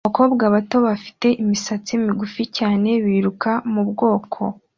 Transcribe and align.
Abakobwa 0.05 0.43
bato 0.55 0.77
bafite 0.87 1.27
imisatsi 1.43 1.91
migufi 2.05 2.43
cyane 2.57 2.89
biruka 3.05 3.51
mubwoko 3.71 4.41